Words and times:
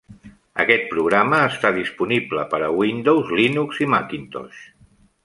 Aquest 0.61 0.87
programa 0.93 1.41
està 1.49 1.71
disponible 1.75 2.45
per 2.53 2.61
a 2.69 2.71
Windows, 2.79 3.29
Linux 3.41 3.83
i 3.87 3.89
Macintosh. 3.97 4.65